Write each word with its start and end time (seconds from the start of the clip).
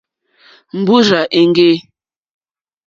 Mbúrzà 0.79 1.21
èŋɡê. 1.39 1.71